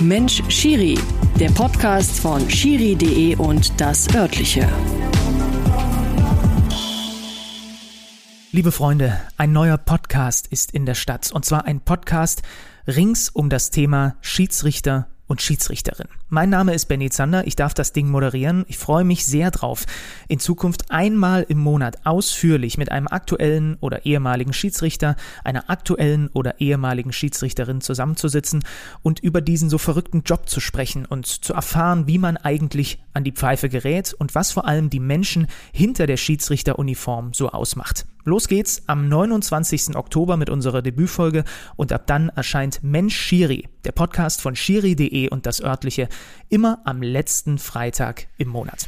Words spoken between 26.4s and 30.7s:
ehemaligen Schiedsrichterin zusammenzusitzen und über diesen so verrückten Job zu